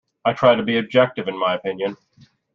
I 0.25 0.33
try 0.33 0.55
to 0.55 0.63
be 0.63 0.79
objective 0.79 1.27
in 1.27 1.37
my 1.37 1.53
opinion. 1.53 1.95